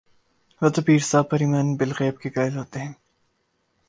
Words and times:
وہ 0.61 0.69
تو 0.69 0.81
پیر 0.81 0.99
صاحب 0.99 1.29
پر 1.29 1.39
ایمان 1.39 1.75
بالغیب 1.75 2.19
کے 2.19 2.29
قائل 2.29 2.57
ہوتے 2.57 2.79
ہیں۔ 2.79 2.93